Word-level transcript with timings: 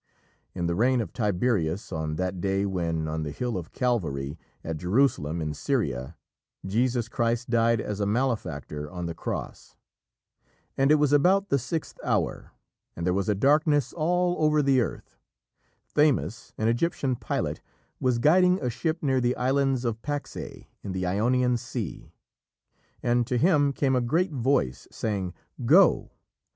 In 0.55 0.65
the 0.65 0.73
reign 0.73 0.99
of 0.99 1.13
Tiberius, 1.13 1.91
on 1.91 2.15
that 2.15 2.41
day 2.41 2.65
when, 2.65 3.07
on 3.07 3.21
the 3.21 3.29
hill 3.29 3.55
of 3.55 3.71
Calvary, 3.71 4.39
at 4.63 4.77
Jerusalem 4.77 5.39
in 5.43 5.53
Syria, 5.53 6.17
Jesus 6.65 7.07
Christ 7.07 7.51
died 7.51 7.79
as 7.79 7.99
a 7.99 8.07
malefactor, 8.07 8.89
on 8.89 9.05
the 9.05 9.13
cross 9.13 9.75
"And 10.75 10.89
it 10.91 10.95
was 10.95 11.13
about 11.13 11.49
the 11.49 11.59
sixth 11.59 11.99
hour, 12.03 12.51
and 12.95 13.05
there 13.05 13.13
was 13.13 13.29
a 13.29 13.35
darkness 13.35 13.93
all 13.93 14.37
over 14.43 14.63
the 14.63 14.81
earth" 14.81 15.19
Thamus, 15.85 16.51
an 16.57 16.67
Egyptian 16.67 17.15
pilot, 17.15 17.61
was 17.99 18.17
guiding 18.17 18.59
a 18.59 18.71
ship 18.71 19.03
near 19.03 19.21
the 19.21 19.35
islands 19.35 19.85
of 19.85 20.01
Paxæ 20.01 20.65
in 20.81 20.93
the 20.93 21.05
Ionian 21.05 21.57
Sea; 21.57 22.11
and 23.03 23.27
to 23.27 23.37
him 23.37 23.71
came 23.71 23.95
a 23.95 24.01
great 24.01 24.31
voice, 24.33 24.87
saying, 24.89 25.35
"Go! 25.63 26.09